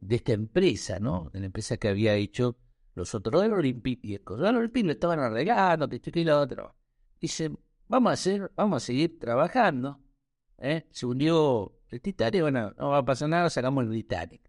de 0.00 0.16
esta 0.16 0.32
empresa, 0.32 0.98
¿no? 0.98 1.30
De 1.32 1.40
la 1.40 1.46
empresa 1.46 1.76
que 1.76 1.88
había 1.88 2.14
hecho 2.14 2.56
los 2.94 3.14
otros 3.14 3.42
del 3.42 3.52
Olympic 3.52 4.00
y 4.02 4.14
el 4.14 4.22
Los 4.26 4.40
Olympic 4.40 4.84
lo 4.84 4.92
estaban 4.92 5.20
arreglando, 5.20 5.88
que 5.88 5.96
esto 5.96 6.10
y 6.18 6.24
lo 6.24 6.40
otro. 6.40 6.74
Dicen, 7.20 7.58
vamos 7.88 8.10
a 8.10 8.14
hacer, 8.14 8.52
vamos 8.56 8.82
a 8.82 8.86
seguir 8.86 9.18
trabajando. 9.18 10.00
¿eh? 10.58 10.86
Se 10.90 11.06
hundió 11.06 11.80
el 11.88 12.00
Titanic, 12.00 12.42
bueno, 12.42 12.72
no 12.76 12.90
va 12.90 12.98
a 12.98 13.04
pasar 13.04 13.28
nada, 13.28 13.48
sacamos 13.48 13.84
el 13.84 13.92
Titanic. 13.92 14.42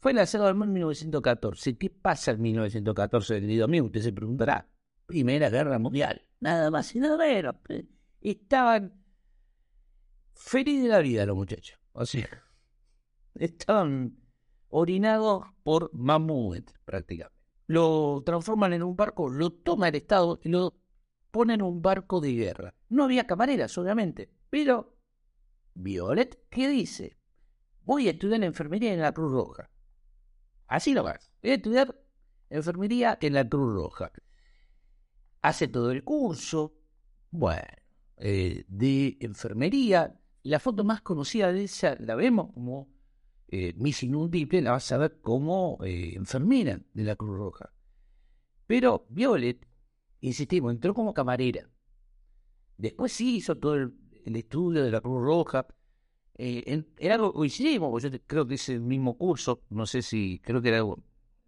Fue 0.00 0.12
lanzado 0.12 0.48
en 0.50 0.58
1914. 0.72 1.78
¿Qué 1.78 1.88
pasa 1.88 2.32
en 2.32 2.42
1914, 2.42 3.40
querido 3.40 3.64
amigo? 3.64 3.86
Usted 3.86 4.02
se 4.02 4.12
preguntará. 4.12 4.68
Primera 5.06 5.48
Guerra 5.48 5.78
Mundial. 5.78 6.22
Nada 6.40 6.70
más 6.70 6.94
y 6.94 7.00
nada 7.00 7.16
menos. 7.16 7.54
Estaban 8.20 9.03
feliz 10.34 10.82
de 10.82 10.88
la 10.88 11.00
vida 11.00 11.26
los 11.26 11.36
muchachos. 11.36 11.78
O 11.92 12.04
sea, 12.06 12.28
estaban 13.34 14.16
orinados 14.68 15.44
por 15.62 15.90
mamut 15.94 16.70
prácticamente. 16.84 17.34
Lo 17.66 18.22
transforman 18.24 18.74
en 18.74 18.82
un 18.82 18.96
barco, 18.96 19.30
lo 19.30 19.50
toma 19.50 19.88
el 19.88 19.94
Estado 19.94 20.38
y 20.42 20.48
lo 20.50 20.76
pone 21.30 21.54
en 21.54 21.62
un 21.62 21.80
barco 21.80 22.20
de 22.20 22.32
guerra. 22.32 22.74
No 22.88 23.04
había 23.04 23.26
camareras, 23.26 23.76
obviamente, 23.78 24.30
pero 24.50 24.94
Violet, 25.74 26.46
¿qué 26.50 26.68
dice? 26.68 27.18
Voy 27.82 28.08
a 28.08 28.12
estudiar 28.12 28.42
enfermería 28.44 28.92
en 28.92 29.00
la 29.00 29.12
Cruz 29.12 29.32
Roja. 29.32 29.70
Así 30.66 30.94
lo 30.94 31.02
vas. 31.02 31.32
Voy 31.42 31.50
a 31.52 31.54
estudiar 31.54 32.00
enfermería 32.50 33.18
en 33.20 33.34
la 33.34 33.48
Cruz 33.48 33.74
Roja. 33.74 34.12
Hace 35.42 35.68
todo 35.68 35.90
el 35.90 36.04
curso, 36.04 36.74
bueno, 37.30 37.62
eh, 38.16 38.64
de 38.68 39.18
enfermería, 39.20 40.18
la 40.44 40.60
foto 40.60 40.84
más 40.84 41.00
conocida 41.00 41.52
de 41.52 41.62
ella 41.62 41.96
la 42.00 42.14
vemos 42.14 42.52
como 42.52 42.88
eh, 43.48 43.72
Miss 43.76 44.02
Inundible, 44.02 44.60
la 44.62 44.72
vas 44.72 44.92
a 44.92 44.98
ver 44.98 45.20
como 45.20 45.78
eh, 45.82 46.12
enfermera 46.14 46.80
de 46.92 47.02
la 47.02 47.16
Cruz 47.16 47.36
Roja. 47.36 47.72
Pero 48.66 49.06
Violet, 49.08 49.66
insistimos, 50.20 50.72
entró 50.72 50.94
como 50.94 51.14
camarera. 51.14 51.68
Después 52.76 53.12
sí 53.12 53.36
hizo 53.36 53.56
todo 53.56 53.74
el, 53.74 53.94
estudio 54.24 54.82
de 54.82 54.90
la 54.90 55.00
Cruz 55.00 55.22
Roja. 55.22 55.66
Eh, 56.36 56.84
era 56.98 57.14
algo 57.14 57.32
coincidimos, 57.32 58.02
yo 58.02 58.10
creo 58.26 58.46
que 58.46 58.54
es 58.54 58.68
el 58.68 58.80
mismo 58.80 59.16
curso, 59.16 59.62
no 59.70 59.86
sé 59.86 60.02
si, 60.02 60.40
creo 60.40 60.60
que 60.60 60.68
era 60.68 60.84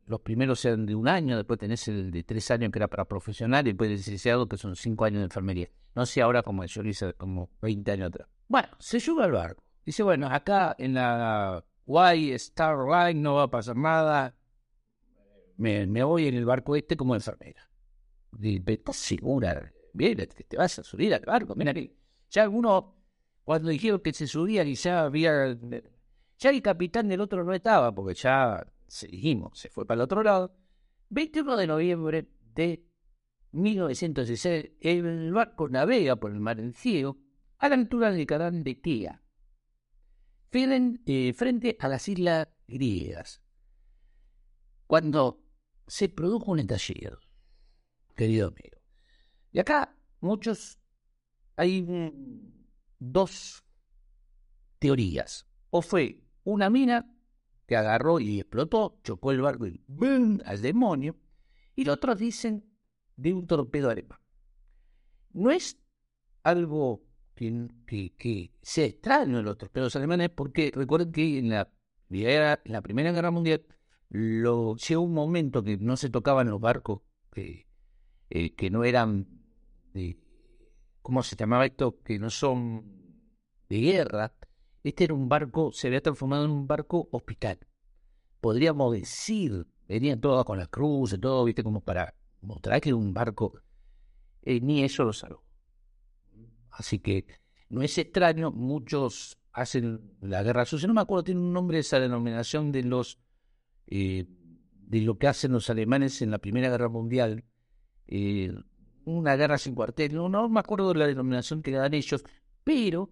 los 0.07 0.21
primeros 0.21 0.65
eran 0.65 0.87
de 0.87 0.95
un 0.95 1.09
año, 1.09 1.37
después 1.37 1.59
tenés 1.59 1.87
el 1.89 2.11
de 2.11 2.23
tres 2.23 2.51
años 2.51 2.71
que 2.71 2.79
era 2.79 2.89
para 2.89 3.05
profesional 3.05 3.67
y 3.67 3.71
después 3.71 3.91
de 3.91 3.97
licenciado 3.97 4.49
que 4.49 4.57
son 4.57 4.77
cinco 4.77 5.05
años 5.05 5.19
de 5.19 5.25
enfermería. 5.25 5.69
No 5.95 6.07
sé 6.07 6.23
ahora 6.23 6.43
como 6.43 6.65
yo 6.65 6.83
lo 6.83 6.89
hice 6.89 7.13
como 7.15 7.51
20 7.61 7.91
años 7.91 8.09
atrás. 8.09 8.29
Bueno, 8.49 8.69
se 8.79 9.01
sube 9.01 9.25
al 9.25 9.33
barco. 9.33 9.65
Dice, 9.85 10.03
bueno, 10.03 10.29
acá 10.29 10.77
en 10.79 10.95
la 10.95 11.65
Y 12.15 12.31
Star 12.33 12.77
Line 12.79 13.21
no 13.21 13.35
va 13.35 13.45
a 13.45 13.51
pasar 13.51 13.77
nada. 13.77 14.37
Me, 15.57 15.87
voy 16.05 16.29
en 16.29 16.35
el 16.35 16.45
barco 16.45 16.77
este 16.77 16.97
como 16.97 17.15
enfermera. 17.15 17.69
Dice, 18.31 18.63
¿estás 18.67 18.97
segura? 18.97 19.73
Bien, 19.93 20.17
que 20.17 20.45
te 20.45 20.57
vas 20.57 20.79
a 20.79 20.85
subir 20.85 21.15
al 21.15 21.25
barco. 21.25 21.55
Mira 21.57 21.75
que 21.75 21.97
ya 22.31 22.43
algunos, 22.43 22.85
cuando 23.43 23.71
dijeron 23.71 24.01
que 24.01 24.13
se 24.13 24.27
subían 24.27 24.69
y 24.69 24.75
ya 24.75 25.05
había... 25.05 25.57
Ya 26.39 26.51
el 26.51 26.61
capitán 26.61 27.09
del 27.09 27.23
otro 27.23 27.43
no 27.43 27.55
estaba, 27.55 27.95
porque 27.95 28.15
ya 28.15 28.67
se 28.87 29.09
dijimos, 29.09 29.59
se 29.59 29.69
fue 29.69 29.87
para 29.87 29.97
el 29.97 30.05
otro 30.05 30.23
lado. 30.23 30.57
21 31.11 31.57
de 31.57 31.67
noviembre 31.67 32.29
de 32.55 32.85
1916, 33.53 34.73
el 34.81 35.33
barco 35.33 35.69
navega 35.69 36.17
por 36.17 36.33
el 36.33 36.41
mar 36.41 36.61
en 36.61 36.73
ciego 36.73 37.19
a 37.59 37.69
la 37.69 37.77
altura 37.77 38.11
del 38.11 38.27
canal 38.27 38.63
de 38.63 38.75
Tía, 38.75 39.23
eh, 40.53 41.33
frente 41.35 41.77
a 41.81 41.89
las 41.89 42.09
islas 42.09 42.49
griegas, 42.67 43.43
cuando 44.87 45.45
se 45.87 46.09
produjo 46.09 46.53
un 46.53 46.61
estallido, 46.61 47.19
querido 48.15 48.49
amigo. 48.49 48.79
Y 49.53 49.59
acá 49.59 49.97
muchos, 50.21 50.79
hay 51.57 51.87
dos 52.99 53.65
teorías. 54.79 55.47
O 55.71 55.83
fue 55.83 56.23
una 56.45 56.71
mina 56.71 57.16
que 57.67 57.77
agarró 57.77 58.21
y 58.21 58.41
explotó, 58.41 58.99
chocó 59.03 59.33
el 59.33 59.41
barco 59.41 59.67
y 59.67 59.83
¡bum! 59.87 60.39
al 60.45 60.63
demonio. 60.63 61.17
Y 61.75 61.85
los 61.85 61.97
otros 61.97 62.19
dicen 62.19 62.65
de 63.17 63.33
un 63.33 63.47
torpedo 63.47 63.91
alemán. 63.91 64.19
No 65.33 65.51
es 65.51 65.79
algo 66.43 67.03
que, 67.35 67.69
que, 68.17 68.53
sea 68.63 68.87
extraño 68.87 69.39
en 69.39 69.45
los 69.45 69.59
torpedos 69.59 69.95
alemanes, 69.97 70.31
porque 70.31 70.73
recuerden 70.75 71.13
que 71.13 71.39
en 71.39 71.51
la, 71.51 71.71
Primera 72.09 73.13
Guerra 73.13 73.31
Mundial 73.31 73.67
llegó 74.11 75.03
un 75.03 75.13
momento 75.13 75.63
que 75.63 75.77
no 75.77 75.97
se 75.97 76.09
tocaban 76.09 76.49
los 76.49 76.61
barcos 76.61 77.03
que, 77.33 77.67
eh, 78.31 78.55
que 78.55 78.71
no 78.71 78.85
eran 78.85 79.27
de, 79.93 80.19
¿cómo 81.03 81.23
se 81.23 81.37
llamaba 81.37 81.67
esto? 81.67 82.01
Que 82.03 82.19
no 82.19 82.31
son 82.31 82.97
de 83.69 83.81
guerra. 83.81 84.33
Este 84.87 85.03
era 85.03 85.15
un 85.15 85.29
barco, 85.29 85.73
se 85.73 85.89
había 85.89 86.01
transformado 86.01 86.45
en 86.45 86.53
un 86.53 86.69
barco 86.69 87.09
hospital. 87.11 87.59
Podríamos 88.41 88.93
decir, 88.93 89.67
venían 89.89 90.21
todos 90.21 90.45
con 90.45 90.59
las 90.59 90.69
cruces, 90.69 91.21
todo, 91.21 91.43
viste, 91.43 91.65
como 91.65 91.81
para 91.81 92.15
mostrar 92.41 92.81
que 92.81 92.91
era 92.91 92.97
un 92.97 93.13
barco. 93.13 93.61
Eh, 94.43 94.61
ni 94.61 94.85
eso 94.85 95.03
lo 95.03 95.13
salvó. 95.13 95.43
Así 96.71 97.01
que 97.01 97.27
no 97.69 97.83
es 97.83 97.99
extraño, 97.99 98.53
muchos 98.53 99.41
hacen 99.51 100.17
la 100.21 100.45
guerra 100.45 100.65
sucia. 100.65 100.87
No 100.87 100.95
me 100.95 101.01
acuerdo, 101.01 101.25
tiene 101.25 101.41
un 101.41 101.53
nombre 101.53 101.81
esa 101.81 101.99
denominación 101.99 102.71
de 102.71 102.85
los 102.85 103.19
eh, 103.89 104.29
de 104.71 105.01
lo 105.01 105.19
que 105.19 105.27
hacen 105.27 105.51
los 105.51 105.69
alemanes 105.69 106.23
en 106.23 106.31
la 106.31 106.39
Primera 106.39 106.71
Guerra 106.71 106.89
Mundial. 106.89 107.43
Eh, 108.07 108.55
una 109.05 109.35
guerra 109.35 109.59
sin 109.59 109.75
cuartel. 109.75 110.15
No, 110.15 110.29
no 110.29 110.49
me 110.49 110.61
acuerdo 110.61 110.93
de 110.93 111.01
la 111.01 111.09
denominación 111.09 111.61
que 111.61 111.73
dan 111.73 111.93
ellos, 111.93 112.23
pero 112.63 113.11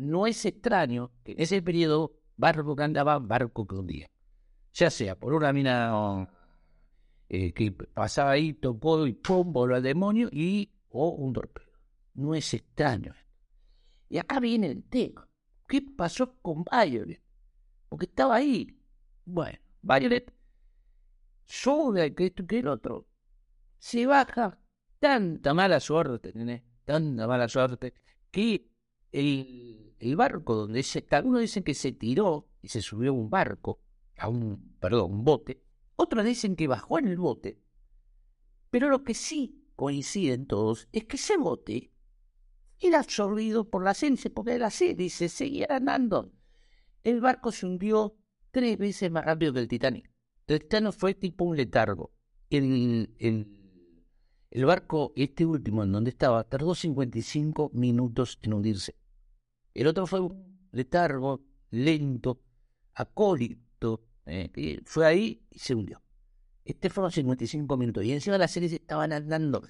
no 0.00 0.26
es 0.26 0.44
extraño 0.44 1.12
que 1.22 1.32
en 1.32 1.40
ese 1.40 1.62
periodo 1.62 2.12
barco 2.36 2.74
andaba, 2.78 3.18
barco 3.18 3.66
que 3.66 3.74
hundía. 3.74 4.06
Ya 4.72 4.90
sea 4.90 5.18
por 5.18 5.34
una 5.34 5.52
mina 5.52 6.28
eh, 7.28 7.52
que 7.52 7.72
pasaba 7.72 8.32
ahí, 8.32 8.54
tocó 8.54 9.06
y 9.06 9.12
pum, 9.12 9.52
voló 9.52 9.76
al 9.76 9.82
demonio 9.82 10.28
y 10.32 10.70
o 10.90 11.10
un 11.10 11.32
torpedo. 11.32 11.78
No 12.14 12.34
es 12.34 12.52
extraño. 12.54 13.14
Y 14.08 14.18
acá 14.18 14.40
viene 14.40 14.68
el 14.68 14.82
tema. 14.84 15.28
¿Qué 15.68 15.82
pasó 15.82 16.34
con 16.42 16.64
Violet? 16.64 17.22
Porque 17.88 18.06
estaba 18.06 18.36
ahí. 18.36 18.76
Bueno, 19.24 19.58
Violet 19.82 20.32
sube 21.44 22.14
que 22.14 22.26
esto 22.26 22.46
que 22.46 22.58
el 22.58 22.68
otro. 22.68 23.06
Se 23.78 24.06
baja. 24.06 24.58
Tanta 24.98 25.54
mala 25.54 25.80
suerte, 25.80 26.32
¿tenés? 26.32 26.62
Tanta 26.84 27.26
mala 27.26 27.48
suerte. 27.48 27.94
Que 28.30 28.69
el, 29.12 30.16
barco 30.16 30.54
donde 30.54 30.82
se. 30.82 31.04
Algunos 31.10 31.40
dicen 31.40 31.62
que 31.62 31.74
se 31.74 31.92
tiró 31.92 32.48
y 32.62 32.68
se 32.68 32.82
subió 32.82 33.10
a 33.10 33.14
un 33.14 33.30
barco. 33.30 33.80
A 34.18 34.28
un. 34.28 34.76
Perdón, 34.80 35.12
un 35.12 35.24
bote. 35.24 35.62
Otros 35.96 36.24
dicen 36.24 36.56
que 36.56 36.68
bajó 36.68 36.98
en 36.98 37.08
el 37.08 37.16
bote. 37.16 37.60
Pero 38.70 38.88
lo 38.88 39.02
que 39.02 39.14
sí 39.14 39.64
coinciden 39.76 40.46
todos 40.46 40.88
es 40.92 41.04
que 41.04 41.16
ese 41.16 41.36
bote 41.36 41.92
era 42.78 43.00
absorbido 43.00 43.68
por 43.68 43.84
la 43.84 43.92
hélices, 43.92 44.32
porque 44.32 44.58
la 44.58 44.68
hélice 44.68 45.28
seguía 45.28 45.66
andando. 45.68 46.32
El 47.02 47.20
barco 47.20 47.52
se 47.52 47.66
hundió 47.66 48.16
tres 48.50 48.78
veces 48.78 49.10
más 49.10 49.24
rápido 49.24 49.52
que 49.52 49.60
el 49.60 49.68
Titanic. 49.68 50.10
El 50.46 50.60
Titanic 50.60 50.92
fue 50.92 51.14
tipo 51.14 51.44
un 51.44 51.56
letargo. 51.56 52.12
El, 52.48 53.14
el, 53.18 53.60
el 54.50 54.64
barco, 54.64 55.12
este 55.14 55.46
último 55.46 55.82
en 55.82 55.92
donde 55.92 56.10
estaba, 56.10 56.42
tardó 56.44 56.74
55 56.74 57.70
minutos 57.74 58.38
en 58.42 58.54
hundirse. 58.54 58.96
El 59.74 59.86
otro 59.86 60.06
fue 60.06 60.20
un 60.20 60.68
letargo, 60.72 61.44
lento, 61.70 62.42
acólito. 62.94 64.04
Eh, 64.26 64.80
fue 64.84 65.06
ahí 65.06 65.46
y 65.50 65.58
se 65.58 65.74
hundió. 65.74 66.02
Este 66.64 66.90
fueron 66.90 67.10
55 67.10 67.76
minutos. 67.76 68.04
Y 68.04 68.12
encima 68.12 68.38
las 68.38 68.50
series 68.50 68.72
estaban 68.72 69.12
andando. 69.12 69.62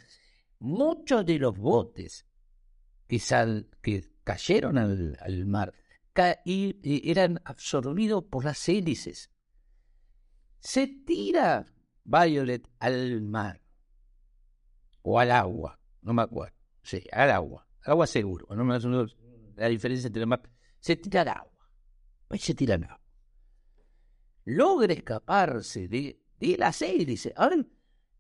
Muchos 0.59 1.25
de 1.25 1.39
los 1.39 1.57
botes 1.57 2.27
que, 3.07 3.19
que 3.81 4.11
cayeron 4.25 4.79
al, 4.79 5.47
mar 5.47 5.73
y, 6.45 7.11
eran 7.11 7.41
absorbidos 7.45 8.25
por 8.25 8.45
las 8.45 8.69
hélices. 8.69 9.31
Se 10.59 10.87
tira 10.87 11.65
Violet 12.05 12.69
al 12.79 13.23
mar 13.23 13.63
o 15.03 15.19
al 15.19 15.31
agua, 15.31 15.79
no 16.03 16.13
me 16.13 16.23
acuerdo. 16.23 16.55
Sí, 16.83 17.03
al 17.13 17.31
agua, 17.31 17.67
agua 17.85 18.07
seguro. 18.07 18.47
No 18.55 18.65
me 18.65 18.77
la 19.61 19.69
diferencia 19.69 20.07
entre 20.07 20.23
el 20.23 20.27
mar. 20.27 20.43
Se 20.81 20.97
tira 20.97 21.21
al 21.21 21.29
agua, 21.29 21.69
pues 22.27 22.43
se 22.43 22.55
tira 22.55 22.77
al 22.77 22.85
agua. 22.85 23.01
Logra 24.47 24.93
escaparse 24.93 25.87
de, 25.87 26.19
de 26.39 26.57
las 26.57 26.81
hélices. 26.81 27.33
Ahora, 27.37 27.57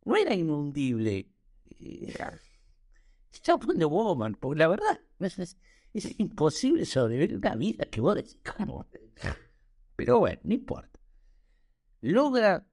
no 0.04 0.16
era 0.16 0.34
inundible. 0.34 1.30
Stop 3.32 3.64
Wonder 3.64 3.86
Woman, 3.86 4.34
porque 4.34 4.58
la 4.58 4.68
verdad 4.68 5.00
es, 5.18 5.56
imposible 6.18 6.84
sobrevivir 6.84 7.36
una 7.36 7.54
vida 7.56 7.86
que 7.86 8.00
vos 8.00 8.14
decís, 8.14 8.38
¿cómo? 8.56 8.86
Pero 9.96 10.18
bueno, 10.18 10.40
no 10.44 10.54
importa. 10.54 11.00
Logra, 12.02 12.66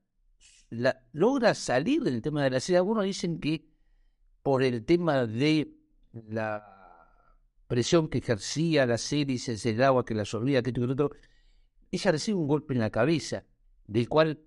logra 1.14 1.54
salir 1.54 2.04
del 2.04 2.22
tema 2.22 2.44
de 2.44 2.50
la 2.50 2.60
serie. 2.60 2.78
Algunos 2.78 3.06
dicen 3.06 3.40
que 3.40 3.70
por 4.44 4.62
el 4.62 4.84
tema 4.86 5.26
de 5.26 5.74
la 6.12 6.77
presión 7.68 8.08
que 8.08 8.20
ejercía 8.20 8.86
la 8.86 8.98
serie, 8.98 9.40
el 9.46 9.84
agua 9.84 10.06
que 10.06 10.16
la 10.16 10.22
absorbía, 10.22 10.64
que 10.64 10.72
todo, 10.72 11.12
ella 11.92 12.12
recibe 12.12 12.38
un 12.38 12.48
golpe 12.48 12.74
en 12.74 12.80
la 12.80 12.90
cabeza, 12.90 13.46
del 13.86 14.10
cual 14.10 14.42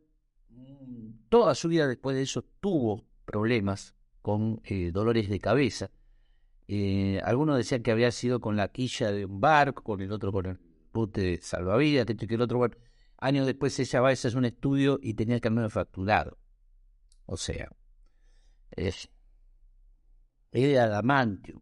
mm, 0.48 1.28
toda 1.28 1.54
su 1.54 1.68
vida 1.68 1.87
después 1.87 2.16
de 2.16 2.22
eso 2.22 2.44
tuvo 2.61 3.06
problemas 3.24 3.94
con 4.22 4.61
eh, 4.64 4.90
dolores 4.92 5.28
de 5.28 5.40
cabeza. 5.40 5.90
Eh, 6.68 7.20
algunos 7.24 7.56
decían 7.56 7.83
que 7.83 7.90
había 7.90 8.11
sido 8.11 8.40
con 8.40 8.56
la 8.56 8.68
quilla 8.68 9.11
de 9.11 9.24
un 9.24 9.40
barco, 9.40 9.83
con 9.83 10.00
el 10.00 10.12
otro 10.12 10.33
con 10.33 10.46
el 10.46 10.59
pute 10.92 11.20
de 11.20 11.40
salvavidas, 11.40 12.06
que 12.06 12.35
el 12.35 12.42
otro, 12.42 12.68
años 13.18 13.46
después 13.46 13.78
ella 13.78 14.00
va 14.00 14.11
a 14.11 14.12
hacer 14.12 14.37
un 14.37 14.44
estudio 14.44 14.98
y 15.02 15.14
tenía 15.14 15.40
que 15.40 15.48
haberme 15.48 15.68
fracturado. 15.68 16.38
O 17.26 17.37
sea, 17.37 17.70
es 18.72 19.09
de 20.52 20.78
adamantium. 20.78 21.61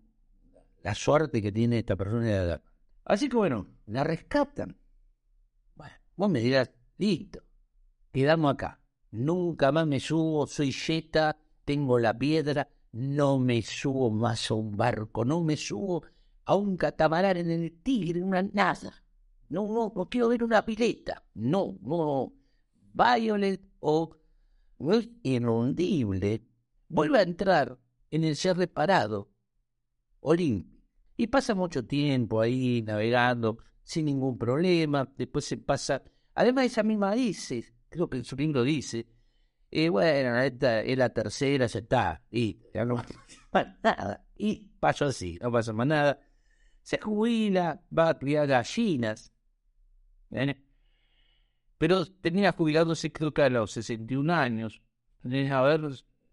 La 0.83 0.95
suerte 0.95 1.43
que 1.43 1.53
tiene 1.53 1.79
esta 1.79 1.97
persona 1.97 2.25
de 2.27 2.35
adamantium. 2.35 2.73
Así 3.05 3.29
que 3.29 3.37
bueno, 3.37 3.67
la 3.87 4.05
rescatan. 4.05 4.77
Bueno, 5.75 5.95
vos 6.17 6.31
me 6.31 6.41
dirás, 6.41 6.71
listo, 6.99 7.43
quedamos 8.12 8.53
acá. 8.53 8.81
Nunca 9.11 9.73
más 9.73 9.87
me 9.87 10.01
subo, 10.01 10.47
soy 10.47 10.71
yeta, 10.71 11.38
tengo 11.64 11.99
la 11.99 12.17
piedra, 12.17 12.69
no 12.93 13.38
me 13.38 13.62
subo 13.62 14.11
más 14.11 14.51
a 14.51 14.55
un 14.55 14.77
barco, 14.77 15.25
no 15.25 15.43
me 15.43 15.57
subo 15.57 16.03
a 16.45 16.55
un 16.55 16.77
catamarán 16.77 17.37
en 17.38 17.51
el 17.51 17.83
tigre, 17.83 18.23
una 18.23 18.43
nada. 18.43 19.03
No, 19.49 19.67
no, 19.67 19.93
no 19.95 20.09
quiero 20.09 20.29
ver 20.29 20.45
una 20.45 20.64
pileta. 20.64 21.25
No, 21.35 21.79
no. 21.83 22.33
Violet 22.93 23.62
o 23.81 24.17
inundible 25.23 26.43
vuelve 26.88 27.19
a 27.19 27.23
entrar 27.23 27.79
en 28.11 28.25
el 28.25 28.37
ser 28.37 28.57
reparado, 28.57 29.31
Olimpia. 30.29 30.79
Y 31.17 31.27
pasa 31.27 31.55
mucho 31.55 31.85
tiempo 31.85 32.41
ahí 32.41 32.83
navegando 32.83 33.59
sin 33.83 34.05
ningún 34.05 34.38
problema. 34.38 35.11
Después 35.17 35.45
se 35.45 35.57
pasa. 35.57 36.03
Además, 36.35 36.67
esa 36.67 36.83
misma 36.83 37.14
dice, 37.14 37.64
creo 37.88 38.09
que 38.09 38.19
el 38.19 38.25
su 38.25 38.37
libro 38.37 38.62
dice, 38.62 39.07
y 39.71 39.88
bueno, 39.88 40.38
esta 40.38 40.81
es 40.83 40.97
la 40.97 41.09
tercera, 41.09 41.67
ya 41.67 41.79
está. 41.81 42.23
Y 42.31 42.61
ya 42.73 42.85
no 42.85 42.97
pasa 43.51 43.79
nada. 43.83 44.25
Y 44.37 44.71
pasó 44.79 45.07
así, 45.07 45.38
no 45.43 45.51
pasa 45.51 45.73
más 45.73 45.87
nada. 45.87 46.21
Se 46.83 46.99
jubila, 46.99 47.83
va 47.97 48.11
a 48.11 48.19
criar 48.19 48.47
gallinas. 48.47 49.33
Pero 51.79 52.07
tenía 52.07 52.53
jubilándose 52.53 53.12
creo 53.12 53.33
que 53.33 53.43
a 53.43 53.51
los 53.51 53.73
61 53.73 54.33
años. 54.33 54.83
A 55.25 55.62
ver, 55.62 55.81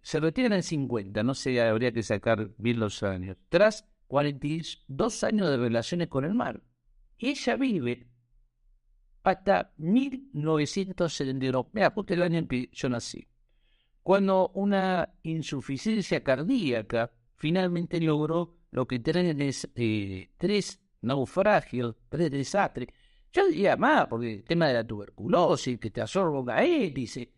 se 0.06 0.20
retiran 0.20 0.54
en 0.54 0.62
50, 0.62 1.24
no 1.24 1.34
sé, 1.34 1.60
habría 1.60 1.92
que 1.92 2.04
sacar 2.04 2.52
bien 2.60 2.80
los 2.80 3.02
años. 3.02 3.38
Tras 3.50 3.90
42 4.06 5.24
años 5.24 5.50
de 5.50 5.58
relaciones 5.58 6.10
con 6.10 6.26
el 6.26 6.36
mar. 6.36 6.62
Ella 7.18 7.56
vive 7.56 8.08
hasta 9.24 9.74
1971. 9.78 11.70
Mira, 11.74 11.90
justo 11.90 12.14
el 12.14 12.22
año 12.22 12.38
en 12.38 12.48
que 12.48 12.70
yo 12.72 12.88
nací. 12.88 13.28
Cuando 14.04 14.52
una 14.54 15.12
insuficiencia 15.24 16.24
cardíaca 16.24 17.12
finalmente 17.38 18.00
logró 18.00 18.60
lo 18.70 18.86
que 18.86 19.00
tienen 19.00 19.42
es 19.42 19.68
eh, 19.74 20.30
tres 20.38 20.84
naufragios, 21.02 21.96
tres 22.10 22.30
desastres. 22.30 22.90
Yo 23.34 23.48
diría 23.48 23.76
más, 23.76 24.06
porque 24.06 24.34
el 24.34 24.44
tema 24.44 24.68
de 24.68 24.76
la 24.76 24.86
tuberculosis, 24.86 25.80
que 25.80 25.90
te 25.90 26.02
absorba 26.02 26.42
una 26.42 26.64
hélice. 26.64 27.34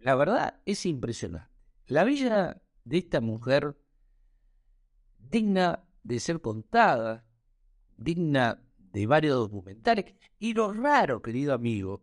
La 0.00 0.14
verdad 0.14 0.60
es 0.64 0.86
impresionante. 0.86 1.48
La 1.86 2.04
vida 2.04 2.62
de 2.84 2.98
esta 2.98 3.20
mujer, 3.20 3.76
digna 5.18 5.84
de 6.02 6.20
ser 6.20 6.40
contada, 6.40 7.26
digna 7.96 8.62
de 8.92 9.06
varios 9.06 9.36
documentales. 9.36 10.14
Y 10.38 10.54
lo 10.54 10.72
raro, 10.72 11.20
querido 11.20 11.52
amigo, 11.52 12.02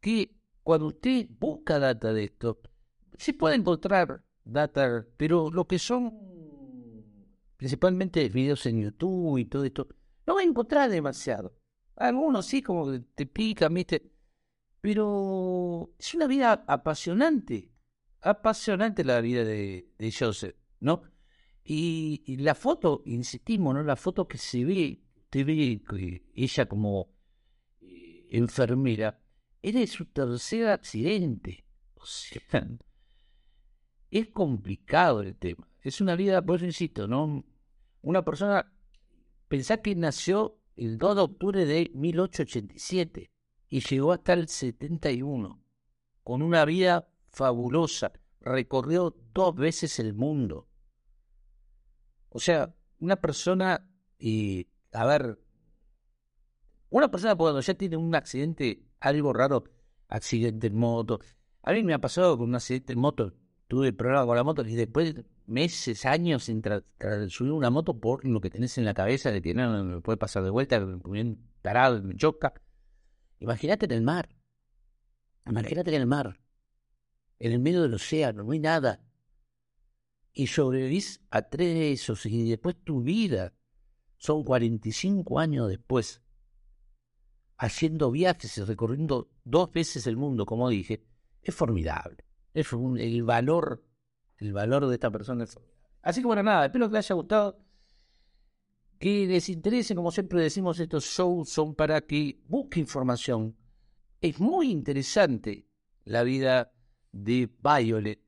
que 0.00 0.36
cuando 0.62 0.86
usted 0.86 1.28
busca 1.38 1.78
data 1.78 2.12
de 2.12 2.24
esto, 2.24 2.60
se 3.16 3.34
puede 3.34 3.56
encontrar 3.56 4.24
data, 4.44 5.06
pero 5.16 5.50
lo 5.50 5.66
que 5.66 5.78
son 5.78 6.30
principalmente 7.60 8.26
videos 8.30 8.64
en 8.64 8.80
YouTube 8.80 9.36
y 9.36 9.44
todo 9.44 9.64
esto, 9.64 9.86
no 10.26 10.34
va 10.34 10.40
a 10.40 10.44
encontrar 10.44 10.88
demasiado. 10.88 11.54
Algunos 11.94 12.46
sí, 12.46 12.62
como 12.62 12.98
te 13.02 13.26
pican, 13.26 13.74
¿viste? 13.74 14.09
Pero 14.80 15.94
es 15.98 16.14
una 16.14 16.26
vida 16.26 16.64
apasionante. 16.66 17.70
Apasionante 18.22 19.04
la 19.04 19.20
vida 19.20 19.44
de, 19.44 20.14
Joseph, 20.18 20.56
¿no? 20.80 21.02
Y, 21.64 22.36
la 22.38 22.54
foto, 22.54 23.02
insistimos, 23.06 23.74
¿no? 23.74 23.82
La 23.82 23.96
foto 23.96 24.26
que 24.26 24.38
se 24.38 24.64
ve, 24.64 25.02
te 25.30 25.44
ve 25.44 25.82
ella 26.34 26.66
como 26.66 27.14
eh, 27.80 28.26
enfermera, 28.30 29.22
era 29.62 29.86
su 29.86 30.06
tercer 30.06 30.68
accidente. 30.68 31.64
O 31.94 32.04
sea, 32.04 32.42
es 34.10 34.28
complicado 34.28 35.22
el 35.22 35.36
tema. 35.36 35.68
Es 35.82 36.00
una 36.00 36.16
vida, 36.16 36.42
por 36.42 36.56
eso 36.56 36.66
insisto, 36.66 37.06
¿no? 37.06 37.44
Una 38.02 38.24
persona, 38.24 38.70
pensá 39.48 39.80
que 39.80 39.94
nació 39.94 40.58
el 40.76 40.98
2 40.98 41.16
de 41.16 41.22
octubre 41.22 41.64
de 41.66 41.90
1887 41.94 43.30
y 43.70 43.80
llegó 43.80 44.12
hasta 44.12 44.32
el 44.32 44.48
71, 44.48 45.62
con 46.24 46.42
una 46.42 46.64
vida 46.64 47.08
fabulosa. 47.30 48.12
Recorrió 48.40 49.16
dos 49.32 49.54
veces 49.54 50.00
el 50.00 50.12
mundo. 50.12 50.68
O 52.30 52.40
sea, 52.40 52.74
una 52.98 53.16
persona, 53.16 53.88
y 54.18 54.66
a 54.92 55.06
ver, 55.06 55.38
una 56.90 57.10
persona 57.10 57.36
cuando 57.36 57.60
ya 57.60 57.74
tiene 57.74 57.96
un 57.96 58.12
accidente, 58.14 58.82
algo 58.98 59.32
raro, 59.32 59.64
accidente 60.08 60.66
en 60.66 60.76
moto. 60.76 61.20
A 61.62 61.72
mí 61.72 61.84
me 61.84 61.94
ha 61.94 62.00
pasado 62.00 62.36
con 62.36 62.48
un 62.48 62.56
accidente 62.56 62.94
en 62.94 62.98
moto, 62.98 63.32
tuve 63.68 63.92
problema 63.92 64.26
con 64.26 64.36
la 64.36 64.42
moto 64.42 64.66
y 64.66 64.74
después 64.74 65.14
meses, 65.46 66.04
años 66.06 66.44
sin 66.44 66.60
subir 67.28 67.52
una 67.52 67.70
moto 67.70 68.00
por 68.00 68.24
lo 68.24 68.40
que 68.40 68.50
tenés 68.50 68.78
en 68.78 68.84
la 68.84 68.94
cabeza 68.94 69.30
de 69.30 69.40
que 69.40 69.54
no, 69.54 69.84
me 69.84 70.00
puede 70.00 70.16
pasar 70.16 70.42
de 70.42 70.50
vuelta, 70.50 70.80
me 70.80 71.36
parado, 71.62 72.02
me 72.02 72.16
choca. 72.16 72.52
Imagínate 73.40 73.86
en 73.86 73.92
el 73.92 74.02
mar. 74.02 74.28
Imagínate 75.46 75.90
en 75.90 76.00
el 76.00 76.06
mar. 76.06 76.40
En 77.38 77.52
el 77.52 77.58
medio 77.58 77.82
del 77.82 77.94
océano, 77.94 78.44
no 78.44 78.52
hay 78.52 78.60
nada. 78.60 79.00
Y 80.32 80.46
sobrevivís 80.46 81.20
a 81.30 81.42
tres 81.42 81.74
de 81.74 81.92
esos 81.92 82.24
y 82.26 82.48
después 82.48 82.76
tu 82.84 83.02
vida 83.02 83.52
son 84.16 84.44
45 84.44 85.40
años 85.40 85.68
después, 85.68 86.22
haciendo 87.56 88.10
viajes 88.10 88.56
y 88.58 88.62
recorriendo 88.62 89.30
dos 89.42 89.72
veces 89.72 90.06
el 90.06 90.16
mundo, 90.16 90.46
como 90.46 90.68
dije, 90.68 91.04
es 91.42 91.54
formidable. 91.54 92.24
Es 92.54 92.72
el 92.72 93.22
valor 93.24 93.82
el 94.40 94.54
valor 94.54 94.86
de 94.86 94.94
esta 94.94 95.10
persona 95.10 95.44
es 95.44 95.58
Así 96.02 96.22
que 96.22 96.26
bueno, 96.26 96.42
nada, 96.42 96.66
espero 96.66 96.88
que 96.88 96.96
les 96.96 97.06
haya 97.06 97.14
gustado. 97.14 97.58
Que 99.00 99.26
les 99.26 99.48
interese, 99.48 99.94
como 99.94 100.10
siempre 100.10 100.42
decimos, 100.42 100.78
estos 100.78 101.06
shows 101.06 101.48
son 101.48 101.74
para 101.74 102.02
que 102.02 102.38
busque 102.46 102.80
información. 102.80 103.56
Es 104.20 104.38
muy 104.38 104.70
interesante 104.70 105.66
la 106.04 106.22
vida 106.22 106.70
de 107.10 107.48
Violet, 107.62 108.20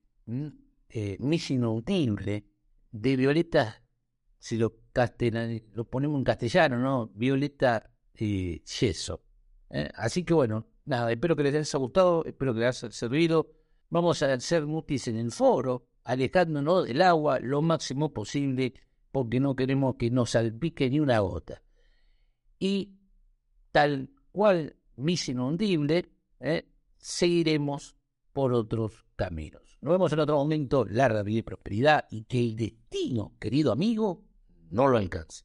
eh, 0.89 1.19
Inaudible, 1.51 2.47
de 2.91 3.17
Violeta, 3.17 3.83
si 4.39 4.57
lo, 4.57 4.73
ponemos 5.91 6.19
en 6.19 6.25
castellano, 6.25 6.79
¿no? 6.79 7.09
Violeta 7.09 7.91
eh, 8.15 8.63
Yeso. 8.65 9.23
¿eh? 9.69 9.91
Así 9.95 10.25
que 10.25 10.33
bueno, 10.33 10.69
nada, 10.87 11.13
espero 11.13 11.37
que 11.37 11.43
les 11.43 11.55
haya 11.55 11.79
gustado, 11.79 12.25
espero 12.25 12.55
que 12.55 12.61
les 12.61 12.83
haya 12.83 12.93
servido. 12.93 13.53
Vamos 13.91 14.23
a 14.23 14.33
hacer 14.33 14.65
mutis 14.65 15.07
en 15.09 15.19
el 15.19 15.33
foro, 15.33 15.87
alejándonos 16.05 16.87
del 16.87 17.03
agua 17.03 17.41
lo 17.41 17.61
máximo 17.61 18.11
posible 18.15 18.73
porque 19.13 19.39
no 19.39 19.55
queremos 19.55 19.97
que 19.97 20.11
nos 20.11 20.31
salpique 20.31 20.91
ni 20.91 20.99
una 20.99 21.21
gota. 21.21 21.63
Y 22.59 22.97
tal 23.71 24.11
cual 24.33 24.77
mis 24.97 25.29
inundible, 25.29 26.11
¿eh? 26.41 26.69
seguiremos 26.97 27.97
por 28.33 28.55
otros 28.55 29.05
caminos. 29.15 29.79
Nos 29.83 29.93
vemos 29.93 30.13
en 30.13 30.21
otro 30.21 30.37
momento, 30.37 30.85
larga 30.85 31.23
vida 31.23 31.41
y 31.41 31.43
prosperidad 31.43 32.07
y 32.11 32.25
que 32.25 32.41
el 32.41 32.57
destino, 32.57 33.37
querido 33.39 33.73
amigo, 33.73 34.25
no 34.71 34.89
lo 34.89 34.97
alcance. 34.97 35.45